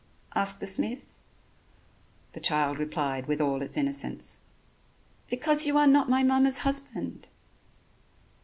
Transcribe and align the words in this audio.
asked 0.33 0.59
the 0.59 0.65
smith. 0.65 1.19
The 2.33 2.39
child 2.39 2.79
replied 2.79 3.27
with 3.27 3.39
all 3.39 3.61
its 3.61 3.77
innocence: 3.77 4.39
"Because 5.29 5.67
you 5.67 5.77
are 5.77 5.85
not 5.85 6.09
my 6.09 6.23
mamma's 6.23 6.57
husband." 6.65 7.27